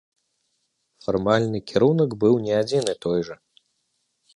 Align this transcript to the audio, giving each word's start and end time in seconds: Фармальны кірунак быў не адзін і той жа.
Фармальны 1.07 1.57
кірунак 1.69 2.11
быў 2.25 2.33
не 2.49 2.53
адзін 2.65 2.83
і 2.97 3.01
той 3.07 3.19
жа. 3.31 3.35